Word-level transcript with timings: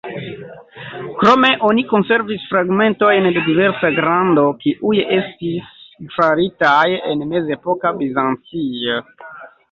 Krome, 1.17 1.49
oni 1.65 1.81
konservis 1.89 2.45
fragmentojn 2.53 3.27
de 3.35 3.43
diversa 3.49 3.91
grando, 3.97 4.45
kiuj 4.63 4.95
estis 5.17 5.67
faritaj 6.15 6.83
en 7.11 7.21
mezepoka 7.35 7.93
Bizancio. 8.01 8.97